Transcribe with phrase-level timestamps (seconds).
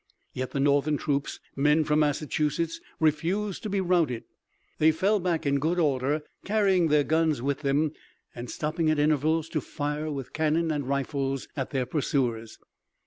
[0.33, 4.23] Yet the Northern troops, men from Massachusetts, refused to be routed.
[4.79, 7.91] They fell back in good order, carrying their guns with them,
[8.33, 12.57] and stopping at intervals to fire with cannon and rifles at their pursuers.